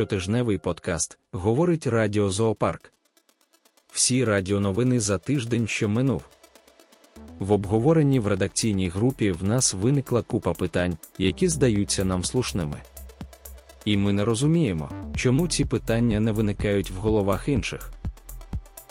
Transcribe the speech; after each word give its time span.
щотижневий 0.00 0.58
подкаст, 0.58 1.18
говорить 1.32 1.86
Радіо 1.86 2.30
Зоопарк. 2.30 2.92
Всі 3.92 4.24
радіоновини 4.24 5.00
за 5.00 5.18
тиждень, 5.18 5.66
що 5.66 5.88
минув. 5.88 6.22
В 7.38 7.52
обговоренні 7.52 8.20
в 8.20 8.26
редакційній 8.26 8.88
групі 8.88 9.30
в 9.30 9.44
нас 9.44 9.74
виникла 9.74 10.22
купа 10.22 10.52
питань, 10.52 10.96
які 11.18 11.48
здаються 11.48 12.04
нам 12.04 12.24
слушними. 12.24 12.76
І 13.84 13.96
ми 13.96 14.12
не 14.12 14.24
розуміємо, 14.24 14.90
чому 15.16 15.48
ці 15.48 15.64
питання 15.64 16.20
не 16.20 16.32
виникають 16.32 16.90
в 16.90 16.94
головах 16.94 17.48
інших. 17.48 17.92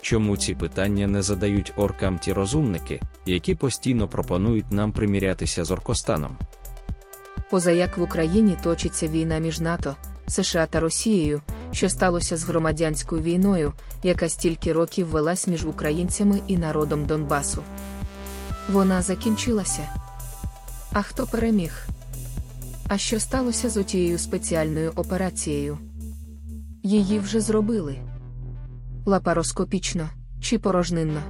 Чому 0.00 0.36
ці 0.36 0.54
питання 0.54 1.06
не 1.06 1.22
задають 1.22 1.72
оркам 1.76 2.18
ті 2.18 2.32
розумники, 2.32 3.00
які 3.26 3.54
постійно 3.54 4.08
пропонують 4.08 4.72
нам 4.72 4.92
примірятися 4.92 5.64
з 5.64 5.70
Оркостаном? 5.70 6.36
Позаяк 7.50 7.98
в 7.98 8.02
Україні 8.02 8.56
точиться 8.62 9.08
війна 9.08 9.38
між 9.38 9.60
НАТО, 9.60 9.96
США 10.30 10.66
та 10.66 10.80
Росією, 10.80 11.42
що 11.72 11.88
сталося 11.88 12.36
з 12.36 12.44
громадянською 12.44 13.22
війною, 13.22 13.72
яка 14.02 14.28
стільки 14.28 14.72
років 14.72 15.06
велась 15.06 15.46
між 15.46 15.66
українцями 15.66 16.40
і 16.46 16.58
народом 16.58 17.06
Донбасу. 17.06 17.62
Вона 18.72 19.02
закінчилася. 19.02 19.88
А 20.92 21.02
хто 21.02 21.26
переміг? 21.26 21.86
А 22.88 22.98
що 22.98 23.20
сталося 23.20 23.70
з 23.70 23.76
отією 23.76 24.18
спеціальною 24.18 24.92
операцією? 24.96 25.78
Її 26.82 27.18
вже 27.18 27.40
зробили 27.40 27.96
лапароскопічно 29.06 30.08
чи 30.40 30.58
порожнинно. 30.58 31.20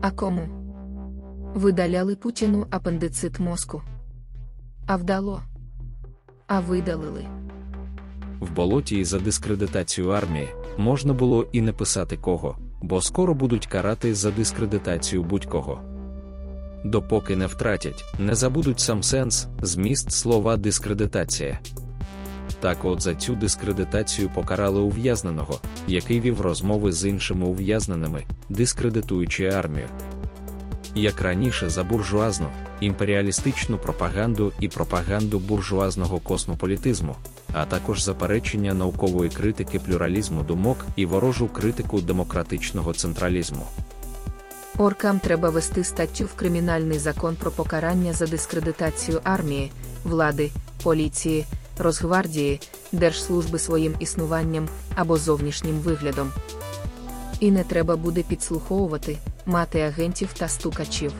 А 0.00 0.10
кому? 0.10 0.48
Видаляли 1.54 2.16
Путіну 2.16 2.66
апендицит 2.70 3.38
мозку. 3.38 3.82
А 4.86 4.96
вдало. 4.96 5.42
А 6.46 6.60
видалили. 6.60 7.26
В 8.40 8.50
болоті 8.50 8.98
і 8.98 9.04
за 9.04 9.18
дискредитацію 9.18 10.08
армії 10.08 10.48
можна 10.78 11.12
було 11.12 11.46
і 11.52 11.60
не 11.60 11.72
писати 11.72 12.16
кого, 12.16 12.56
бо 12.82 13.00
скоро 13.00 13.34
будуть 13.34 13.66
карати 13.66 14.14
за 14.14 14.30
дискредитацію 14.30 15.22
будь-кого. 15.22 15.80
Допоки 16.84 17.36
не 17.36 17.46
втратять, 17.46 18.04
не 18.18 18.34
забудуть 18.34 18.80
сам 18.80 19.02
сенс, 19.02 19.46
зміст 19.62 20.12
слова 20.12 20.56
дискредитація. 20.56 21.58
Так 22.60 22.84
от 22.84 23.02
за 23.02 23.14
цю 23.14 23.34
дискредитацію 23.34 24.30
покарали 24.34 24.80
ув'язненого, 24.80 25.58
який 25.88 26.20
вів 26.20 26.40
розмови 26.40 26.92
з 26.92 27.08
іншими 27.08 27.46
ув'язненими, 27.46 28.24
дискредитуючи 28.48 29.46
армію. 29.46 29.86
Як 30.94 31.20
раніше 31.20 31.68
за 31.68 31.84
буржуазну, 31.84 32.46
імперіалістичну 32.80 33.78
пропаганду 33.78 34.52
і 34.60 34.68
пропаганду 34.68 35.38
буржуазного 35.38 36.18
космополітизму, 36.18 37.16
а 37.52 37.64
також 37.64 38.02
заперечення 38.02 38.74
наукової 38.74 39.30
критики 39.30 39.78
плюралізму 39.78 40.42
думок 40.42 40.86
і 40.96 41.06
ворожу 41.06 41.48
критику 41.48 42.00
демократичного 42.00 42.92
централізму. 42.92 43.66
Оркам 44.78 45.18
треба 45.18 45.50
вести 45.50 45.84
статтю 45.84 46.24
в 46.24 46.34
кримінальний 46.34 46.98
закон 46.98 47.36
про 47.36 47.50
покарання 47.50 48.12
за 48.12 48.26
дискредитацію 48.26 49.20
армії, 49.24 49.72
влади, 50.04 50.50
поліції, 50.82 51.46
Росгвардії, 51.78 52.60
держслужби 52.92 53.58
своїм 53.58 53.94
існуванням 53.98 54.68
або 54.94 55.16
зовнішнім 55.16 55.74
виглядом. 55.74 56.32
І 57.40 57.50
не 57.50 57.64
треба 57.64 57.96
буде 57.96 58.22
підслуховувати, 58.22 59.16
мати 59.46 59.80
агентів 59.80 60.28
та 60.38 60.48
стукачів. 60.48 61.12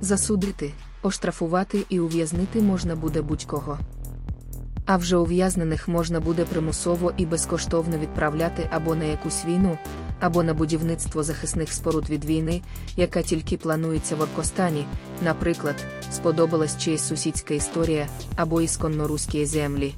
Засудити, 0.00 0.72
оштрафувати 1.02 1.84
і 1.88 2.00
ув'язнити 2.00 2.62
можна 2.62 2.96
буде 2.96 3.22
будь-кого. 3.22 3.78
А 4.86 4.96
вже 4.96 5.16
ув'язнених 5.16 5.88
можна 5.88 6.20
буде 6.20 6.44
примусово 6.44 7.12
і 7.16 7.26
безкоштовно 7.26 7.98
відправляти 7.98 8.68
або 8.72 8.94
на 8.94 9.04
якусь 9.04 9.44
війну, 9.44 9.78
або 10.20 10.42
на 10.42 10.54
будівництво 10.54 11.22
захисних 11.22 11.72
споруд 11.72 12.10
від 12.10 12.24
війни, 12.24 12.62
яка 12.96 13.22
тільки 13.22 13.56
планується 13.56 14.16
в 14.16 14.20
Оркостані, 14.20 14.86
наприклад, 15.24 15.76
сподобалась 16.12 16.78
чиясь 16.78 17.06
сусідська 17.06 17.54
історія 17.54 18.08
або 18.36 18.60
ісконно 18.60 19.08
руські 19.08 19.46
землі. 19.46 19.94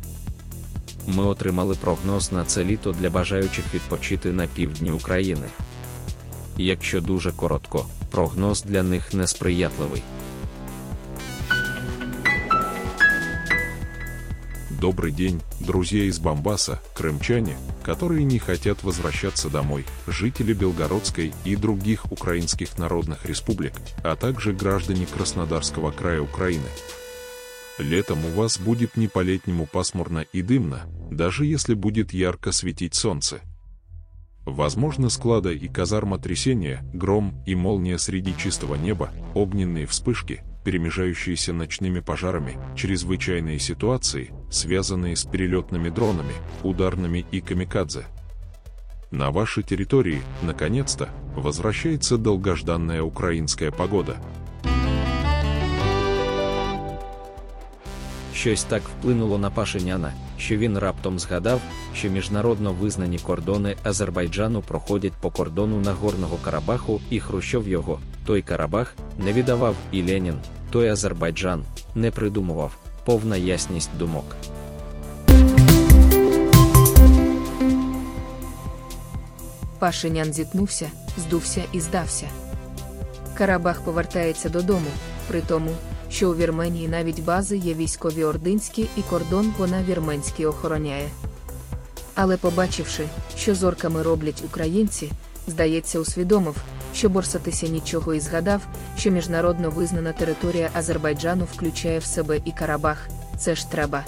Ми 1.07 1.25
отримали 1.25 1.75
прогноз 1.81 2.33
на 2.33 2.45
це 2.45 2.65
літо 2.65 2.95
для 3.01 3.11
бажаючих 3.11 3.75
відпочити 3.75 4.33
на 4.33 4.47
півдні 4.47 4.91
України. 4.91 5.47
Якщо 6.57 7.01
дуже 7.01 7.33
коротко, 7.33 7.87
прогноз 8.11 8.63
для 8.63 8.83
них 8.83 9.13
несприятливий. 9.13 10.03
Добрый 14.81 15.11
день, 15.11 15.43
друзья 15.59 16.05
из 16.05 16.21
Бомбаса, 16.21 16.81
крымчане, 16.95 17.57
которые 17.83 18.23
не 18.23 18.39
хотят 18.39 18.85
возвращаться 18.85 19.51
домой, 19.51 19.85
жители 20.07 20.53
Белгородской 20.53 21.33
и 21.45 21.57
других 21.57 22.13
украинских 22.13 22.79
народных 22.79 23.27
республик, 23.27 23.73
а 24.05 24.15
также 24.15 24.53
граждане 24.53 25.07
Краснодарского 25.07 25.91
края 25.91 26.21
Украины. 26.21 26.69
Летом 27.79 28.25
у 28.25 28.29
вас 28.31 28.59
будет 28.59 28.97
не 28.97 29.09
по-летнему 29.09 29.67
пасмурно 29.67 30.25
и 30.33 30.43
дымно, 30.43 30.87
даже 31.11 31.45
если 31.45 31.75
будет 31.75 32.13
ярко 32.13 32.53
светить 32.53 32.95
солнце. 32.95 33.41
Возможно 34.49 35.11
склада 35.11 35.53
и 35.53 35.69
казарма 35.69 36.19
трясения, 36.19 36.83
гром 36.95 37.35
и 37.45 37.55
молния 37.55 37.99
среди 37.99 38.35
чистого 38.35 38.77
неба, 38.77 39.11
огненные 39.35 39.87
вспышки, 39.87 40.43
перемежающиеся 40.65 41.53
ночными 41.53 42.01
пожарами, 42.01 42.59
чрезвычайные 42.75 43.59
ситуации, 43.59 44.33
связанные 44.51 45.17
с 45.17 45.25
перелетными 45.25 45.91
дронами, 45.91 46.33
ударными 46.63 47.27
и 47.31 47.43
камикадзе. 47.43 48.07
На 49.11 49.31
вашей 49.31 49.63
территории, 49.63 50.23
наконец-то, 50.41 51.11
возвращается 51.37 52.17
долгожданная 52.17 53.03
украинская 53.03 53.71
погода. 53.71 54.17
Щось 58.35 58.63
так 58.63 58.83
вплинуло 58.83 59.37
на 59.37 59.51
Пашиняна, 59.51 60.15
що 60.39 60.57
він 60.57 60.79
раптом 60.79 61.19
згадав, 61.19 61.61
що 61.95 62.09
міжнародно 62.09 62.73
визнані 62.73 63.19
кордони 63.19 63.77
Азербайджану 63.83 64.63
проходять 64.63 65.13
по 65.13 65.31
кордону 65.31 65.81
Нагорного 65.81 66.37
Карабаху 66.45 67.01
і 67.11 67.21
Хрущов 67.21 67.69
його, 67.69 68.01
той 68.27 68.43
Карабах, 68.43 68.95
не 69.19 69.33
віддавав 69.33 69.75
і 69.93 70.03
Ленін, 70.03 70.35
той 70.71 70.89
Азербайджан, 70.89 71.65
не 71.95 72.11
придумував, 72.11 72.77
повна 73.05 73.37
ясність 73.37 73.91
думок. 73.99 74.37
Пашинян 79.79 80.33
зітнувся, 80.33 80.91
здувся 81.19 81.63
і 81.73 81.81
здався. 81.81 82.27
Карабах 83.35 83.81
повертається 83.81 84.49
додому, 84.49 84.91
при 85.29 85.41
тому, 85.41 85.71
що 86.11 86.31
у 86.31 86.35
Вірменії 86.35 86.89
навіть 86.89 87.25
бази 87.25 87.57
є 87.57 87.75
військові 87.75 88.25
ординські 88.25 88.89
і 88.97 89.03
кордон 89.03 89.53
вона 89.59 89.83
вірменський 89.83 90.47
охороняє. 90.47 91.09
Але 92.15 92.37
побачивши, 92.37 93.05
що 93.37 93.55
зорками 93.55 94.03
роблять 94.03 94.43
українці, 94.47 95.11
здається, 95.47 96.01
усвідомив, 96.01 96.57
що 96.95 97.09
борсатися 97.09 97.69
нічого 97.69 98.15
і 98.15 98.21
згадав, 98.21 98.63
що 98.97 99.11
міжнародно 99.11 99.71
визнана 99.71 100.13
територія 100.13 100.71
Азербайджану 100.75 101.45
включає 101.55 101.99
в 101.99 102.05
себе 102.05 102.41
і 102.45 102.53
Карабах, 102.53 103.09
це 103.39 103.55
ж 103.55 103.71
треба. 103.71 104.05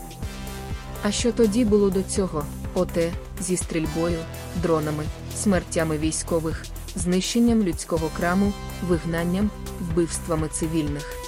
А 1.03 1.11
що 1.13 1.33
тоді 1.33 1.65
було 1.65 1.91
до 1.91 2.03
цього? 2.03 2.45
Оте, 2.75 3.13
зі 3.41 3.57
стрільбою, 3.57 4.19
дронами, 4.63 5.05
смертями 5.37 5.99
військових, 5.99 6.67
знищенням 6.97 7.63
людського 7.63 8.11
краму, 8.17 8.53
вигнанням, 8.89 9.51
вбивствами 9.81 10.49
цивільних. 10.49 11.20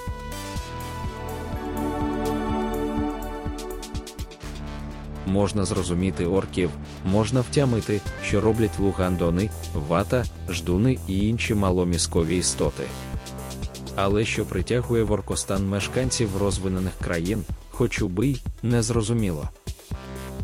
Можна 5.26 5.64
зрозуміти 5.64 6.26
орків, 6.26 6.70
можна 7.04 7.40
втямити, 7.40 8.00
що 8.24 8.40
роблять 8.40 8.78
лугандони, 8.78 9.50
вата, 9.88 10.24
ждуни 10.50 10.98
і 11.08 11.28
інші 11.28 11.54
маломіскові 11.54 12.36
істоти. 12.36 12.82
Але 13.96 14.24
що 14.24 14.44
притягує 14.44 15.02
в 15.02 15.12
Оркостан 15.12 15.68
мешканців 15.68 16.36
розвинених 16.36 16.92
країн, 17.04 17.44
хоч 17.70 18.02
убий, 18.02 18.42
незрозуміло. 18.62 19.48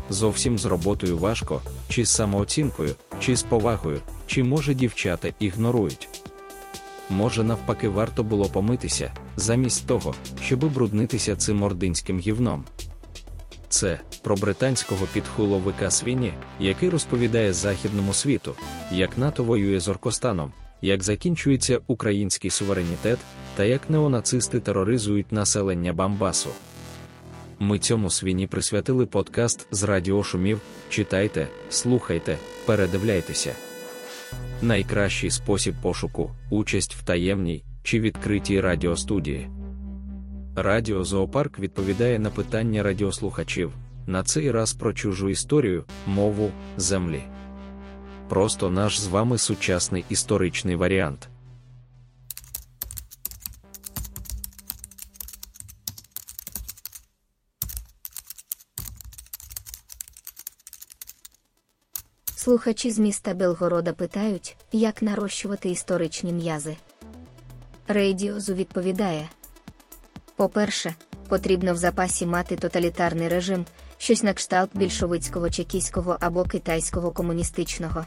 Зовсім 0.09 0.57
з 0.57 0.65
роботою 0.65 1.17
важко, 1.17 1.61
чи 1.89 2.05
з 2.05 2.09
самооцінкою, 2.09 2.95
чи 3.19 3.35
з 3.35 3.43
повагою, 3.43 4.01
чи 4.27 4.43
може 4.43 4.73
дівчата 4.73 5.29
ігнорують. 5.39 6.09
Може, 7.09 7.43
навпаки, 7.43 7.89
варто 7.89 8.23
було 8.23 8.45
помитися, 8.45 9.13
замість 9.35 9.87
того, 9.87 10.15
щоби 10.43 10.69
бруднитися 10.69 11.35
цим 11.35 11.63
ординським 11.63 12.19
гівном. 12.19 12.63
Це 13.69 13.99
про 14.21 14.35
британського 14.35 15.07
підхуловика 15.13 15.91
свині, 15.91 16.33
який 16.59 16.89
розповідає 16.89 17.53
західному 17.53 18.13
світу, 18.13 18.55
як 18.91 19.17
НАТО 19.17 19.43
воює 19.43 19.79
з 19.79 19.87
Оркостаном, 19.87 20.51
як 20.81 21.03
закінчується 21.03 21.79
український 21.87 22.51
суверенітет 22.51 23.19
та 23.55 23.63
як 23.63 23.89
неонацисти 23.89 24.59
тероризують 24.59 25.31
населення 25.31 25.93
Бамбасу. 25.93 26.49
Ми 27.59 27.79
цьому 27.79 28.09
свині 28.09 28.47
присвятили 28.47 29.05
подкаст 29.05 29.67
з 29.71 29.83
радіошумів. 29.83 30.61
Читайте, 30.89 31.47
слухайте, 31.69 32.37
передивляйтеся. 32.65 33.55
Найкращий 34.61 35.31
спосіб 35.31 35.75
пошуку 35.81 36.31
участь 36.49 36.95
в 36.95 37.03
таємній 37.03 37.63
чи 37.83 37.99
відкритій 37.99 38.61
радіостудії. 38.61 39.49
Радіо 40.63 41.03
Зоопарк 41.03 41.59
відповідає 41.59 42.19
на 42.19 42.29
питання 42.29 42.83
радіослухачів 42.83 43.71
на 44.07 44.23
цей 44.23 44.51
раз 44.51 44.73
про 44.73 44.93
чужу 44.93 45.29
історію, 45.29 45.83
мову, 46.07 46.51
землі. 46.77 47.23
Просто 48.29 48.69
наш 48.69 48.99
з 48.99 49.07
вами 49.07 49.37
сучасний 49.37 50.05
історичний 50.09 50.75
варіант. 50.75 51.29
Слухачі 62.35 62.91
з 62.91 62.99
міста 62.99 63.33
Белгорода 63.33 63.93
питають, 63.93 64.57
як 64.71 65.01
нарощувати 65.01 65.69
історичні 65.69 66.33
м'язи. 66.33 66.75
Рейдіозу 67.87 68.53
відповідає: 68.53 69.29
По-перше, 70.39 70.95
потрібно 71.29 71.73
в 71.73 71.77
запасі 71.77 72.25
мати 72.25 72.55
тоталітарний 72.55 73.27
режим, 73.27 73.65
щось 73.97 74.23
на 74.23 74.33
кшталт 74.33 74.69
більшовицького 74.73 75.49
чекійського 75.49 76.17
або 76.19 76.43
китайського 76.43 77.11
комуністичного. 77.11 78.05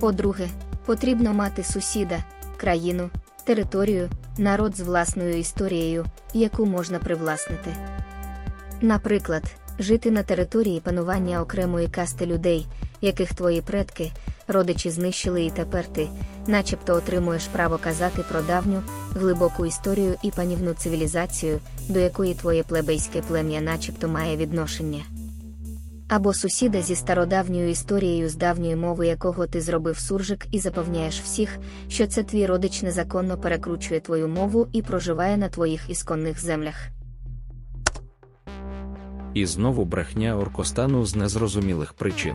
По-друге, 0.00 0.48
потрібно 0.86 1.32
мати 1.32 1.64
сусіда, 1.64 2.24
країну, 2.56 3.10
територію, 3.44 4.10
народ 4.38 4.76
з 4.76 4.80
власною 4.80 5.38
історією, 5.38 6.06
яку 6.34 6.66
можна 6.66 6.98
привласнити. 6.98 7.76
Наприклад, 8.80 9.42
жити 9.78 10.10
на 10.10 10.22
території 10.22 10.80
панування 10.80 11.42
окремої 11.42 11.88
касти 11.88 12.26
людей, 12.26 12.66
яких 13.00 13.34
твої 13.34 13.62
предки, 13.62 14.12
родичі 14.48 14.90
знищили, 14.90 15.44
і 15.44 15.50
тепер 15.50 15.86
ти, 15.86 16.08
начебто, 16.46 16.94
отримуєш 16.94 17.46
право 17.46 17.78
казати 17.78 18.24
про 18.30 18.42
давню, 18.42 18.82
глибоку 19.10 19.66
історію 19.66 20.14
і 20.22 20.30
панівну 20.30 20.74
цивілізацію, 20.74 21.58
до 21.88 21.98
якої 21.98 22.34
твоє 22.34 22.62
плебейське 22.62 23.22
плем'я 23.22 23.60
начебто 23.60 24.08
має 24.08 24.36
відношення. 24.36 25.02
Або 26.08 26.34
сусіда 26.34 26.82
зі 26.82 26.96
стародавньою 26.96 27.70
історією 27.70 28.28
з 28.28 28.34
давньої 28.34 28.76
мови 28.76 29.06
якого 29.06 29.46
ти 29.46 29.60
зробив 29.60 29.98
суржик 29.98 30.46
і 30.50 30.58
запевняєш 30.58 31.20
всіх, 31.20 31.58
що 31.88 32.06
це 32.06 32.22
твій 32.22 32.46
родич 32.46 32.82
незаконно 32.82 33.36
перекручує 33.36 34.00
твою 34.00 34.28
мову 34.28 34.68
і 34.72 34.82
проживає 34.82 35.36
на 35.36 35.48
твоїх 35.48 35.90
ісконних 35.90 36.40
землях. 36.40 36.74
І 39.34 39.46
знову 39.46 39.84
брехня 39.84 40.36
оркостану 40.36 41.06
з 41.06 41.16
незрозумілих 41.16 41.92
причин. 41.92 42.34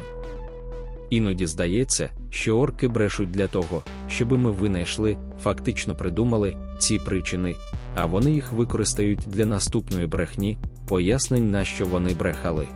Іноді 1.14 1.48
здається, 1.48 2.10
що 2.30 2.58
орки 2.58 2.88
брешуть 2.88 3.32
для 3.32 3.48
того, 3.48 3.84
щоби 4.10 4.38
ми 4.38 4.52
винайшли, 4.52 5.18
фактично 5.44 5.96
придумали 5.96 6.58
ці 6.80 7.00
причини, 7.00 7.56
а 7.96 8.06
вони 8.06 8.32
їх 8.32 8.52
використають 8.52 9.20
для 9.28 9.46
наступної 9.46 10.08
брехні, 10.08 10.58
пояснень, 10.88 11.52
на 11.52 11.66
що 11.66 11.86
вони 11.86 12.14
брехали. 12.14 12.68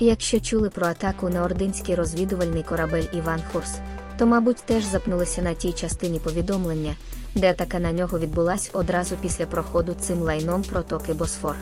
Якщо 0.00 0.40
чули 0.40 0.70
про 0.70 0.86
атаку 0.86 1.28
на 1.28 1.44
ординський 1.44 1.94
розвідувальний 1.94 2.62
корабель 2.62 3.04
Іван 3.14 3.40
Хорс, 3.52 3.78
то, 4.18 4.26
мабуть, 4.26 4.62
теж 4.66 4.84
запнулися 4.84 5.42
на 5.42 5.54
тій 5.54 5.72
частині 5.72 6.18
повідомлення, 6.18 6.94
де 7.34 7.50
атака 7.50 7.78
на 7.78 7.92
нього 7.92 8.18
відбулась 8.18 8.70
одразу 8.72 9.16
після 9.22 9.46
проходу 9.46 9.94
цим 10.00 10.18
лайном 10.18 10.62
протоки 10.62 11.14
Босфор. 11.14 11.56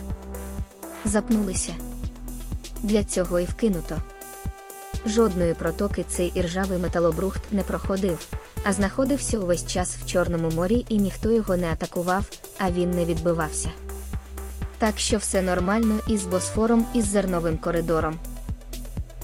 Запнулися. 1.05 1.73
Для 2.83 3.05
цього 3.05 3.41
і 3.41 3.45
вкинуто. 3.45 4.03
Жодної 5.07 5.55
протоки 5.55 6.05
цей 6.09 6.33
іржавий 6.35 6.79
металобрухт 6.79 7.53
не 7.53 7.63
проходив, 7.63 8.27
а 8.65 8.73
знаходився 8.73 9.39
увесь 9.39 9.67
час 9.67 9.97
в 9.97 10.07
Чорному 10.07 10.51
морі 10.51 10.87
і 10.89 10.99
ніхто 10.99 11.31
його 11.31 11.57
не 11.57 11.73
атакував, 11.73 12.25
а 12.59 12.71
він 12.71 12.91
не 12.91 13.05
відбивався. 13.05 13.71
Так 14.79 14.99
що 14.99 15.19
все 15.19 15.43
нормально 15.43 15.99
із 16.09 16.25
Босфором 16.25 16.87
і 16.95 17.03
з 17.03 17.07
зерновим 17.07 17.59
коридором. 17.59 18.19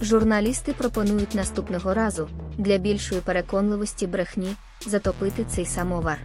Журналісти 0.03 0.73
пропонують 0.73 1.35
наступного 1.35 1.95
разу 1.95 2.29
для 2.59 2.79
більшої 2.79 3.21
переконливості 3.21 4.07
брехні 4.07 4.57
затопити 4.87 5.45
цей 5.45 5.67
самовар. 5.67 6.19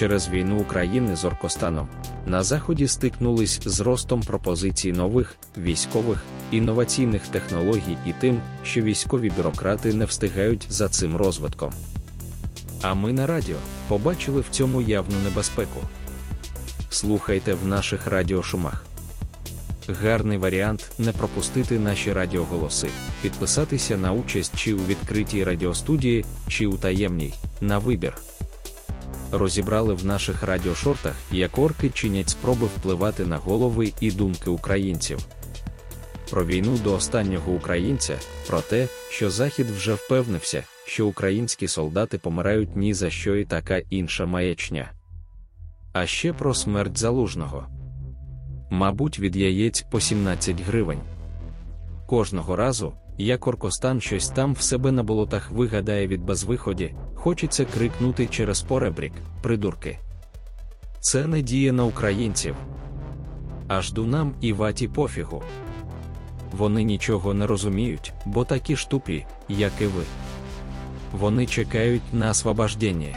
Через 0.00 0.28
війну 0.28 0.60
України 0.60 1.16
з 1.16 1.24
Оркостаном 1.24 1.88
на 2.26 2.42
Заході 2.42 2.88
стикнулись 2.88 3.60
з 3.64 3.80
ростом 3.80 4.20
пропозицій 4.22 4.92
нових 4.92 5.36
військових 5.58 6.22
інноваційних 6.50 7.28
технологій 7.28 7.96
і 8.06 8.12
тим, 8.20 8.40
що 8.64 8.82
військові 8.82 9.30
бюрократи 9.36 9.94
не 9.94 10.04
встигають 10.04 10.66
за 10.68 10.88
цим 10.88 11.16
розвитком. 11.16 11.72
А 12.82 12.94
ми 12.94 13.12
на 13.12 13.26
радіо 13.26 13.56
побачили 13.88 14.40
в 14.40 14.48
цьому 14.50 14.80
явну 14.80 15.16
небезпеку. 15.24 15.80
Слухайте 16.90 17.54
в 17.54 17.66
наших 17.66 18.06
радіошумах. 18.06 18.84
Гарний 20.02 20.38
варіант 20.38 20.90
не 20.98 21.12
пропустити 21.12 21.78
наші 21.78 22.12
радіоголоси, 22.12 22.88
підписатися 23.22 23.96
на 23.96 24.12
участь 24.12 24.56
чи 24.56 24.74
у 24.74 24.78
відкритій 24.78 25.44
радіостудії, 25.44 26.24
чи 26.48 26.66
у 26.66 26.76
таємній 26.76 27.34
на 27.60 27.78
вибір. 27.78 28.14
Розібрали 29.32 29.94
в 29.94 30.06
наших 30.06 30.42
радіошортах, 30.42 31.14
як 31.32 31.58
орки 31.58 31.90
чинять 31.90 32.28
спроби 32.28 32.66
впливати 32.66 33.26
на 33.26 33.36
голови 33.36 33.92
і 34.00 34.10
думки 34.10 34.50
українців. 34.50 35.18
Про 36.30 36.44
війну 36.44 36.78
до 36.84 36.94
останнього 36.94 37.52
українця, 37.52 38.16
про 38.46 38.60
те, 38.60 38.88
що 39.10 39.30
Захід 39.30 39.66
вже 39.70 39.94
впевнився, 39.94 40.64
що 40.84 41.06
українські 41.06 41.68
солдати 41.68 42.18
помирають 42.18 42.76
ні 42.76 42.94
за 42.94 43.10
що 43.10 43.36
і 43.36 43.44
така 43.44 43.78
інша 43.90 44.26
маячня. 44.26 44.92
А 45.92 46.06
ще 46.06 46.32
про 46.32 46.54
смерть 46.54 46.98
залужного. 46.98 47.66
Мабуть, 48.70 49.18
від 49.18 49.36
яєць 49.36 49.82
по 49.90 50.00
17 50.00 50.60
гривень. 50.60 51.00
Кожного 52.06 52.56
разу, 52.56 52.92
як 53.24 53.46
Оркостан 53.46 54.00
щось 54.00 54.28
там 54.28 54.54
в 54.54 54.62
себе 54.62 54.92
на 54.92 55.02
болотах 55.02 55.50
вигадає 55.50 56.06
від 56.06 56.24
безвиході, 56.24 56.94
хочеться 57.14 57.64
крикнути 57.64 58.26
через 58.26 58.62
поребрік, 58.62 59.12
придурки. 59.42 59.98
Це 61.00 61.26
не 61.26 61.42
діє 61.42 61.72
на 61.72 61.84
українців. 61.84 62.56
Аж 63.68 63.92
дунам 63.92 64.34
і 64.40 64.52
ваті 64.52 64.88
пофігу. 64.88 65.42
Вони 66.52 66.82
нічого 66.82 67.34
не 67.34 67.46
розуміють, 67.46 68.12
бо 68.24 68.44
такі 68.44 68.76
ж 68.76 68.90
тупі, 68.90 69.26
як 69.48 69.72
і 69.80 69.86
ви. 69.86 70.02
Вони 71.12 71.46
чекають 71.46 72.02
на 72.12 72.30
освобождення. 72.30 73.16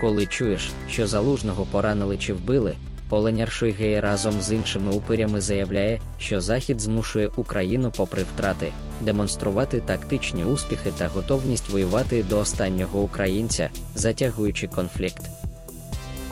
Коли 0.00 0.26
чуєш, 0.26 0.70
що 0.88 1.06
залужного 1.06 1.66
поранили 1.72 2.18
чи 2.18 2.32
вбили, 2.32 2.76
Оленяр 3.10 3.52
Шойгей 3.52 4.00
разом 4.00 4.40
з 4.40 4.52
іншими 4.52 4.92
упирями 4.92 5.40
заявляє, 5.40 6.00
що 6.18 6.40
Захід 6.40 6.80
змушує 6.80 7.30
Україну, 7.36 7.92
попри 7.96 8.22
втрати, 8.22 8.72
демонструвати 9.00 9.80
тактичні 9.80 10.44
успіхи 10.44 10.92
та 10.98 11.08
готовність 11.08 11.68
воювати 11.68 12.22
до 12.22 12.38
останнього 12.38 13.00
українця, 13.00 13.70
затягуючи 13.94 14.66
конфлікт. 14.66 15.22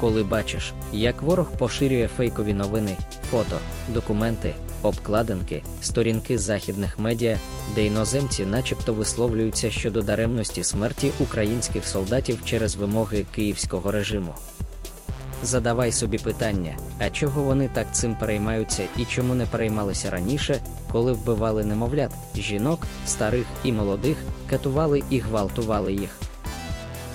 Коли 0.01 0.23
бачиш, 0.23 0.73
як 0.93 1.23
ворог 1.23 1.51
поширює 1.59 2.09
фейкові 2.17 2.55
новини, 2.55 2.97
фото, 3.31 3.59
документи, 3.89 4.55
обкладинки, 4.83 5.63
сторінки 5.83 6.39
західних 6.39 6.99
медіа, 6.99 7.39
де 7.75 7.87
іноземці 7.87 8.47
начебто 8.47 8.93
висловлюються 8.93 9.71
щодо 9.71 10.03
даремності 10.03 10.65
смерті 10.65 11.11
українських 11.21 11.87
солдатів 11.87 12.39
через 12.45 12.77
вимоги 12.77 13.25
київського 13.35 13.91
режиму. 13.91 14.35
Задавай 15.45 15.93
собі 15.93 16.19
питання, 16.19 16.77
а 16.99 17.11
чого 17.11 17.43
вони 17.43 17.69
так 17.69 17.87
цим 17.93 18.15
переймаються 18.15 18.83
і 18.97 19.05
чому 19.05 19.35
не 19.35 19.47
переймалися 19.47 20.11
раніше, 20.11 20.61
коли 20.93 21.13
вбивали 21.13 21.65
немовлят, 21.65 22.11
жінок, 22.35 22.87
старих 23.07 23.47
і 23.65 23.73
молодих, 23.73 24.17
катували 24.51 25.03
і 25.11 25.19
гвалтували 25.19 25.93
їх. 25.93 26.11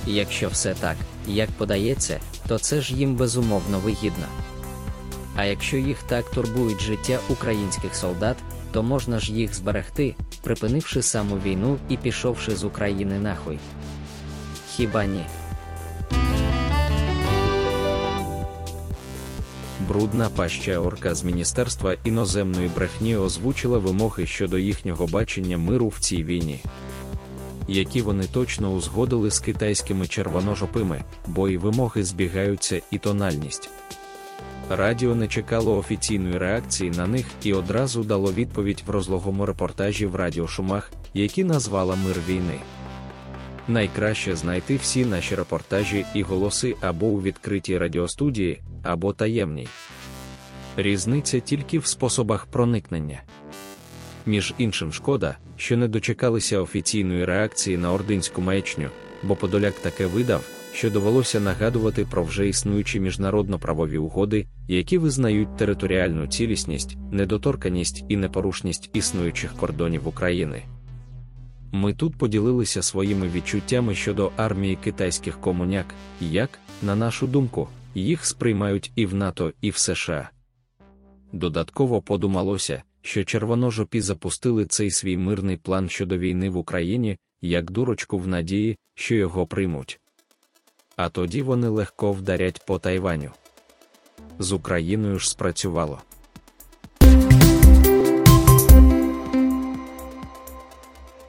Якщо 0.05 0.50
все 0.50 0.74
так, 0.74 0.95
як 1.27 1.51
подається, 1.51 2.19
то 2.48 2.59
це 2.59 2.81
ж 2.81 2.95
їм 2.95 3.15
безумовно 3.15 3.79
вигідно. 3.79 4.25
А 5.36 5.45
якщо 5.45 5.77
їх 5.77 6.03
так 6.03 6.31
турбують 6.31 6.81
життя 6.81 7.19
українських 7.29 7.95
солдат, 7.95 8.38
то 8.71 8.83
можна 8.83 9.19
ж 9.19 9.33
їх 9.33 9.55
зберегти, 9.55 10.15
припинивши 10.43 11.01
саму 11.01 11.36
війну 11.36 11.77
і 11.89 11.98
пішовши 11.98 12.55
з 12.55 12.63
України 12.63 13.19
нахуй. 13.19 13.59
Хіба 14.75 15.05
ні? 15.05 15.25
Брудна 19.89 20.29
паща 20.29 20.79
орка 20.79 21.15
з 21.15 21.24
Міністерства 21.24 21.96
іноземної 22.03 22.72
брехні 22.75 23.17
озвучила 23.17 23.77
вимоги 23.79 24.25
щодо 24.25 24.58
їхнього 24.58 25.08
бачення 25.08 25.58
миру 25.58 25.88
в 25.88 26.00
цій 26.00 26.24
війні, 26.24 26.60
які 27.67 28.01
вони 28.01 28.24
точно 28.24 28.72
узгодили 28.72 29.31
з 29.31 29.39
китайськими 29.39 30.08
червоножопими, 30.08 31.03
бо 31.27 31.50
і 31.50 31.58
вимоги 31.58 32.03
збігаються 32.03 32.81
і 32.91 32.98
тональність. 32.98 33.69
Радіо 34.69 35.15
не 35.15 35.27
чекало 35.27 35.77
офіційної 35.77 36.38
реакції 36.38 36.91
на 36.91 37.08
них 37.08 37.25
і 37.43 37.53
одразу 37.53 38.03
дало 38.03 38.34
відповідь 38.34 38.84
в 38.88 38.89
розлогому 38.89 39.46
репортажі 39.46 40.05
в 40.05 40.15
радіошумах, 40.15 40.91
які 41.13 41.43
назвала 41.43 41.96
Мир 41.96 42.15
війни. 42.27 42.60
Найкраще 43.69 44.35
знайти 44.35 44.75
всі 44.75 45.05
наші 45.05 45.35
репортажі 45.35 46.05
і 46.13 46.21
голоси 46.21 46.75
або 46.81 47.05
у 47.05 47.21
відкритій 47.21 47.77
радіостудії, 47.77 48.61
або 48.83 49.13
таємній. 49.13 49.67
Різниця 50.77 51.39
тільки 51.39 51.79
в 51.79 51.85
способах 51.85 52.45
проникнення. 52.45 53.21
Між 54.25 54.53
іншим, 54.57 54.93
шкода, 54.93 55.38
що 55.57 55.77
не 55.77 55.88
дочекалися 55.88 56.59
офіційної 56.59 57.25
реакції 57.25 57.77
на 57.77 57.93
ординську 57.93 58.41
маячню, 58.41 58.89
бо 59.23 59.35
Подоляк 59.35 59.73
таке 59.73 60.05
видав, 60.05 60.43
що 60.73 60.89
довелося 60.89 61.39
нагадувати 61.39 62.05
про 62.11 62.23
вже 62.23 62.47
існуючі 62.47 62.99
міжнародно-правові 62.99 63.97
угоди, 63.97 64.47
які 64.67 64.97
визнають 64.97 65.57
територіальну 65.57 66.27
цілісність, 66.27 66.97
недоторканість 67.11 68.05
і 68.09 68.17
непорушність 68.17 68.89
існуючих 68.93 69.53
кордонів 69.53 70.07
України. 70.07 70.63
Ми 71.71 71.93
тут 71.93 72.17
поділилися 72.17 72.81
своїми 72.81 73.29
відчуттями 73.29 73.95
щодо 73.95 74.31
армії 74.38 74.75
китайських 74.75 75.41
комуняк, 75.41 75.85
як, 76.21 76.59
на 76.81 76.95
нашу 76.95 77.27
думку, 77.27 77.67
їх 77.95 78.25
сприймають 78.25 78.91
і 78.95 79.05
в 79.05 79.15
НАТО, 79.15 79.53
і 79.61 79.69
в 79.69 79.77
США. 79.77 80.29
Додатково 81.31 82.01
подумалося, 82.01 82.83
що 83.01 83.23
червоножопі 83.23 84.01
запустили 84.01 84.65
цей 84.65 84.91
свій 84.91 85.17
мирний 85.17 85.57
план 85.57 85.89
щодо 85.89 86.17
війни 86.17 86.49
в 86.49 86.57
Україні 86.57 87.17
як 87.41 87.71
дурочку 87.71 88.17
в 88.17 88.27
надії, 88.27 88.77
що 88.95 89.15
його 89.15 89.47
приймуть. 89.47 89.99
А 90.95 91.09
тоді 91.09 91.41
вони 91.41 91.67
легко 91.67 92.11
вдарять 92.11 92.65
по 92.65 92.79
Тайваню. 92.79 93.31
З 94.39 94.51
Україною 94.51 95.19
ж 95.19 95.29
спрацювало. 95.29 96.01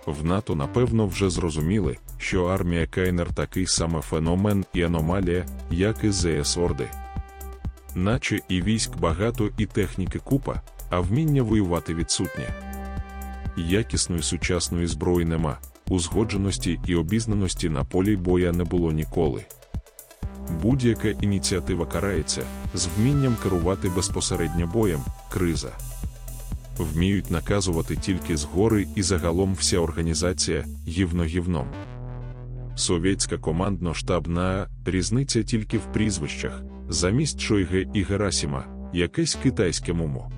В 0.07 0.25
НАТО 0.25 0.54
напевно 0.54 1.07
вже 1.07 1.30
зрозуміли, 1.30 1.97
що 2.19 2.45
армія 2.45 2.87
Кайнер 2.87 3.35
такий 3.35 3.66
саме 3.66 4.00
феномен 4.00 4.64
і 4.75 4.83
аномалія, 4.83 5.47
як 5.71 6.04
і 6.04 6.11
ЗС 6.11 6.57
Орди. 6.57 6.88
Наче 7.95 8.40
і 8.49 8.62
військ 8.62 8.97
багато, 8.97 9.50
і 9.59 9.66
техніки 9.66 10.19
купа, 10.19 10.61
а 10.90 11.00
вміння 11.00 11.42
воювати 11.42 11.95
відсутнє. 11.95 12.54
Якісної 13.57 14.23
сучасної 14.23 14.87
зброї 14.87 15.26
нема, 15.26 15.59
узгодженості 15.88 16.80
і 16.87 16.95
обізнаності 16.95 17.69
на 17.69 17.85
полі 17.85 18.16
боя 18.16 18.52
не 18.52 18.64
було 18.64 18.92
ніколи. 18.92 19.45
Будь-яка 20.62 21.09
ініціатива 21.09 21.87
карається 21.87 22.42
з 22.75 22.87
вмінням 22.87 23.37
керувати 23.42 23.88
безпосередньо 23.88 24.66
боєм, 24.66 25.00
криза. 25.33 25.71
Вміють 26.84 27.30
наказувати 27.30 27.96
тільки 27.96 28.37
згори 28.37 28.87
і 28.96 29.02
загалом 29.02 29.54
вся 29.54 29.78
організація 29.78 30.64
гівно 30.88 31.25
гівном. 31.25 31.66
Совєтська 32.76 33.37
командно-штабна 33.37 34.66
різниця 34.84 35.42
тільки 35.42 35.78
в 35.78 35.92
прізвищах, 35.92 36.62
замість 36.88 37.40
Шойге 37.40 37.87
і 37.94 38.02
Герасіма, 38.02 38.64
якесь 38.92 39.34
китайське 39.42 39.92
мумо. 39.92 40.30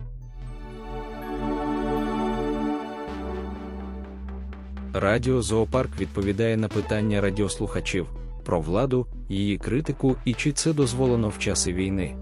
Радіо 4.92 5.42
Зоопарк 5.42 6.00
відповідає 6.00 6.56
на 6.56 6.68
питання 6.68 7.20
радіослухачів 7.20 8.06
про 8.44 8.60
владу, 8.60 9.06
її 9.28 9.58
критику 9.58 10.16
і 10.24 10.34
чи 10.34 10.52
це 10.52 10.72
дозволено 10.72 11.28
в 11.28 11.38
часи 11.38 11.72
війни. 11.72 12.21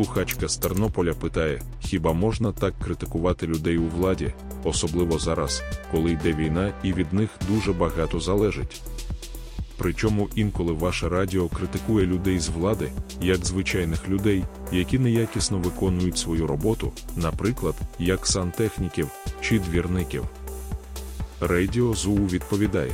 Слухачка 0.00 0.48
з 0.48 0.56
Тернополя 0.56 1.14
питає: 1.14 1.62
хіба 1.80 2.12
можна 2.12 2.52
так 2.52 2.74
критикувати 2.84 3.46
людей 3.46 3.78
у 3.78 3.88
владі, 3.88 4.32
особливо 4.64 5.18
зараз, 5.18 5.62
коли 5.90 6.10
йде 6.10 6.32
війна 6.32 6.72
і 6.82 6.92
від 6.92 7.12
них 7.12 7.30
дуже 7.48 7.72
багато 7.72 8.20
залежить? 8.20 8.82
Причому 9.76 10.28
інколи 10.34 10.72
ваше 10.72 11.08
радіо 11.08 11.48
критикує 11.48 12.06
людей 12.06 12.38
з 12.38 12.48
влади, 12.48 12.92
як 13.20 13.46
звичайних 13.46 14.08
людей, 14.08 14.44
які 14.72 14.98
неякісно 14.98 15.58
виконують 15.58 16.18
свою 16.18 16.46
роботу, 16.46 16.92
наприклад, 17.16 17.74
як 17.98 18.26
сантехніків 18.26 19.08
чи 19.40 19.58
двірників. 19.58 20.24
Радіо 21.40 21.94
ЗУ 21.94 22.14
відповідає. 22.14 22.92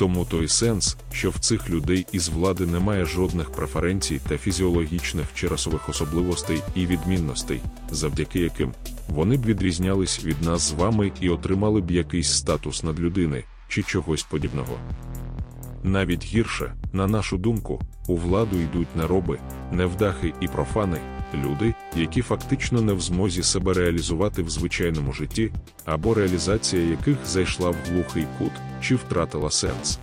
Тому 0.00 0.24
той 0.24 0.48
сенс, 0.48 0.96
що 1.12 1.30
в 1.30 1.38
цих 1.38 1.70
людей 1.70 2.06
із 2.12 2.28
влади 2.28 2.66
немає 2.66 3.04
жодних 3.04 3.50
преференцій 3.50 4.20
та 4.28 4.38
фізіологічних 4.38 5.26
чи 5.34 5.48
расових 5.48 5.88
особливостей 5.88 6.62
і 6.74 6.86
відмінностей, 6.86 7.60
завдяки 7.90 8.40
яким 8.40 8.72
вони 9.08 9.36
б 9.36 9.44
відрізнялись 9.44 10.24
від 10.24 10.42
нас 10.42 10.62
з 10.62 10.72
вами 10.72 11.12
і 11.20 11.28
отримали 11.28 11.80
б 11.80 11.90
якийсь 11.90 12.32
статус 12.32 12.82
надлюдини 12.82 13.44
чи 13.68 13.82
чогось 13.82 14.22
подібного. 14.22 14.78
Навіть 15.82 16.24
гірше, 16.24 16.74
на 16.92 17.06
нашу 17.06 17.38
думку, 17.38 17.80
у 18.08 18.16
владу 18.16 18.56
йдуть 18.56 18.96
нероби, 18.96 19.38
невдахи 19.72 20.32
і 20.40 20.48
профани, 20.48 21.00
люди, 21.34 21.74
які 21.96 22.22
фактично 22.22 22.80
не 22.82 22.92
в 22.92 23.00
змозі 23.00 23.42
себе 23.42 23.72
реалізувати 23.72 24.42
в 24.42 24.50
звичайному 24.50 25.12
житті, 25.12 25.52
або 25.84 26.14
реалізація 26.14 26.82
яких 26.82 27.16
зайшла 27.26 27.70
в 27.70 27.76
глухий 27.90 28.26
кут 28.38 28.52
чи 28.80 28.96
втратила 28.96 29.50
сенс. 29.50 29.98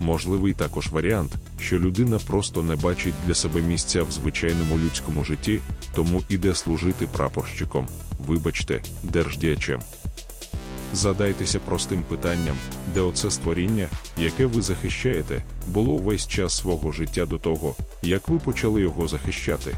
Можливий 0.00 0.52
також 0.52 0.88
варіант, 0.88 1.32
що 1.60 1.78
людина 1.78 2.18
просто 2.26 2.62
не 2.62 2.76
бачить 2.76 3.14
для 3.26 3.34
себе 3.34 3.60
місця 3.60 4.02
в 4.02 4.10
звичайному 4.10 4.78
людському 4.78 5.24
житті, 5.24 5.60
тому 5.94 6.22
іде 6.28 6.54
служити 6.54 7.06
прапорщиком, 7.06 7.88
вибачте, 8.26 8.82
держдіячем. 9.02 9.80
Задайтеся 10.92 11.58
простим 11.58 12.02
питанням, 12.02 12.56
де 12.94 13.00
оце 13.00 13.30
створіння, 13.30 13.88
яке 14.18 14.46
ви 14.46 14.62
захищаєте, 14.62 15.44
було 15.66 15.96
весь 15.96 16.28
час 16.28 16.56
свого 16.56 16.92
життя 16.92 17.26
до 17.26 17.38
того, 17.38 17.74
як 18.02 18.28
ви 18.28 18.38
почали 18.38 18.80
його 18.80 19.08
захищати. 19.08 19.76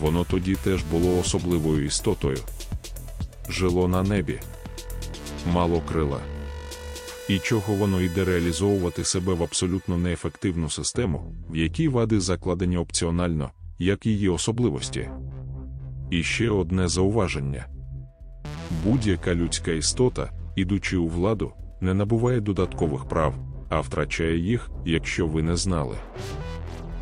Воно 0.00 0.24
тоді 0.24 0.54
теж 0.54 0.82
було 0.82 1.18
особливою 1.18 1.84
істотою. 1.84 2.38
Жило 3.48 3.88
на 3.88 4.02
небі, 4.02 4.40
мало 5.52 5.80
крила. 5.80 6.20
І 7.28 7.38
чого 7.38 7.74
воно 7.74 8.00
йде 8.00 8.24
реалізовувати 8.24 9.04
себе 9.04 9.34
в 9.34 9.42
абсолютно 9.42 9.98
неефективну 9.98 10.70
систему, 10.70 11.32
в 11.50 11.56
якій 11.56 11.88
вади 11.88 12.20
закладені 12.20 12.76
опціонально, 12.76 13.50
як 13.78 14.06
її 14.06 14.28
особливості. 14.28 15.08
І 16.10 16.22
ще 16.22 16.50
одне 16.50 16.88
зауваження. 16.88 17.66
Будь-яка 18.84 19.34
людська 19.34 19.70
істота, 19.70 20.30
ідучи 20.56 20.96
у 20.96 21.08
владу, 21.08 21.52
не 21.80 21.94
набуває 21.94 22.40
додаткових 22.40 23.04
прав, 23.04 23.34
а 23.68 23.80
втрачає 23.80 24.38
їх, 24.38 24.70
якщо 24.84 25.26
ви 25.26 25.42
не 25.42 25.56
знали. 25.56 25.96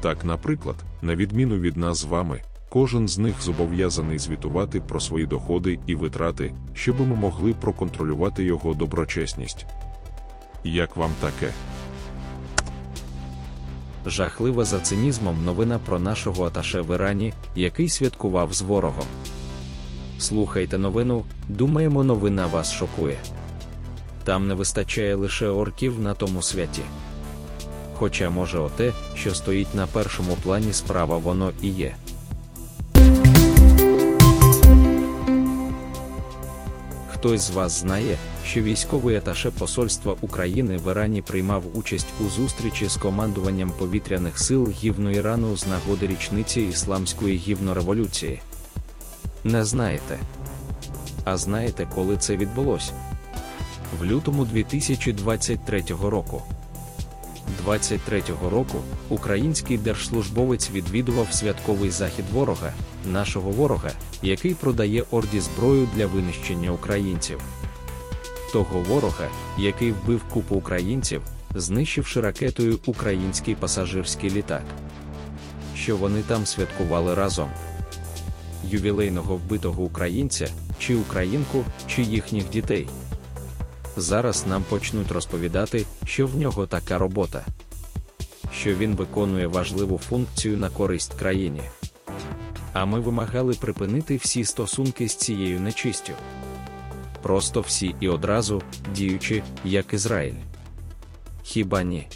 Так, 0.00 0.24
наприклад, 0.24 0.76
на 1.02 1.16
відміну 1.16 1.58
від 1.58 1.76
нас 1.76 1.98
з 1.98 2.04
вами, 2.04 2.42
кожен 2.68 3.08
з 3.08 3.18
них 3.18 3.42
зобов'язаний 3.42 4.18
звітувати 4.18 4.80
про 4.80 5.00
свої 5.00 5.26
доходи 5.26 5.78
і 5.86 5.94
витрати, 5.94 6.54
щоб 6.72 7.00
ми 7.00 7.16
могли 7.16 7.54
проконтролювати 7.54 8.44
його 8.44 8.74
доброчесність. 8.74 9.66
Як 10.64 10.96
вам 10.96 11.10
таке? 11.20 11.52
Жахлива 14.06 14.64
за 14.64 14.80
цинізмом 14.80 15.44
новина 15.44 15.78
про 15.78 15.98
нашого 15.98 16.44
аташе 16.44 16.80
в 16.80 16.94
Ірані, 16.94 17.32
який 17.56 17.88
святкував 17.88 18.52
з 18.52 18.62
ворогом. 18.62 19.06
Слухайте 20.18 20.78
новину, 20.78 21.24
думаємо, 21.48 22.04
новина 22.04 22.46
вас 22.46 22.72
шокує. 22.72 23.16
Там 24.24 24.48
не 24.48 24.54
вистачає 24.54 25.14
лише 25.14 25.48
орків 25.48 26.00
на 26.00 26.14
тому 26.14 26.42
святі. 26.42 26.82
Хоча, 27.94 28.30
може, 28.30 28.58
оте, 28.58 28.92
що 29.14 29.34
стоїть 29.34 29.74
на 29.74 29.86
першому 29.86 30.36
плані 30.42 30.72
справа, 30.72 31.16
воно 31.16 31.52
і 31.62 31.68
є. 31.68 31.94
Хтось 37.08 37.40
з 37.40 37.50
вас 37.50 37.80
знає, 37.80 38.16
що 38.46 38.62
військовий 38.62 39.16
аташе 39.16 39.50
Посольства 39.50 40.16
України 40.20 40.76
в 40.76 40.90
Ірані 40.90 41.22
приймав 41.22 41.62
участь 41.74 42.06
у 42.26 42.28
зустрічі 42.28 42.88
з 42.88 42.96
командуванням 42.96 43.72
повітряних 43.78 44.38
сил 44.38 44.70
гівно 44.70 45.10
Ірану 45.10 45.56
з 45.56 45.66
нагоди 45.66 46.06
річниці 46.06 46.60
Ісламської 46.60 47.36
гівнореволюції. 47.36 48.40
Не 49.44 49.64
знаєте? 49.64 50.18
А 51.24 51.36
знаєте, 51.36 51.88
коли 51.94 52.16
це 52.16 52.36
відбулося? 52.36 52.92
В 54.00 54.04
лютому 54.04 54.44
2023 54.44 55.84
року. 56.02 56.42
23-го 57.66 58.50
року 58.50 58.78
український 59.08 59.78
держслужбовець 59.78 60.70
відвідував 60.70 61.32
святковий 61.32 61.90
захід 61.90 62.24
ворога, 62.32 62.72
нашого 63.12 63.50
ворога, 63.50 63.90
який 64.22 64.54
продає 64.54 65.04
орді 65.10 65.40
зброю 65.40 65.88
для 65.96 66.06
винищення 66.06 66.70
українців. 66.70 67.40
Того 68.52 68.80
ворога, 68.80 69.28
який 69.58 69.92
вбив 69.92 70.22
купу 70.24 70.56
українців, 70.56 71.22
знищивши 71.54 72.20
ракетою 72.20 72.78
український 72.86 73.54
пасажирський 73.54 74.30
літак. 74.30 74.62
Що 75.76 75.96
вони 75.96 76.22
там 76.22 76.46
святкували 76.46 77.14
разом? 77.14 77.50
Ювілейного 78.64 79.36
вбитого 79.36 79.82
українця, 79.82 80.48
чи 80.78 80.96
українку, 80.96 81.64
чи 81.86 82.02
їхніх 82.02 82.50
дітей. 82.50 82.88
Зараз 83.96 84.46
нам 84.46 84.64
почнуть 84.68 85.12
розповідати, 85.12 85.86
що 86.04 86.26
в 86.26 86.36
нього 86.36 86.66
така 86.66 86.98
робота, 86.98 87.44
що 88.54 88.74
він 88.74 88.96
виконує 88.96 89.46
важливу 89.46 89.98
функцію 89.98 90.56
на 90.56 90.70
користь 90.70 91.14
країні. 91.14 91.62
А 92.72 92.84
ми 92.84 93.00
вимагали 93.00 93.54
припинити 93.54 94.16
всі 94.16 94.44
стосунки 94.44 95.08
з 95.08 95.16
цією 95.16 95.60
нечистю. 95.60 96.12
Просто 97.22 97.60
всі 97.60 97.94
і 98.00 98.08
одразу, 98.08 98.62
діючи, 98.94 99.42
як 99.64 99.94
Ізраїль. 99.94 100.34
Хіба 101.42 101.82
ні? 101.82 102.08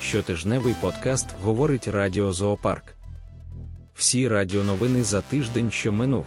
Щотижневий 0.00 0.74
подкаст 0.80 1.26
говорить 1.42 1.88
Радіо 1.88 2.32
Зоопарк. 2.32 2.84
Всі 3.94 4.28
радіоновини 4.28 5.02
за 5.02 5.20
тиждень, 5.20 5.70
що 5.70 5.92
минув. 5.92 6.26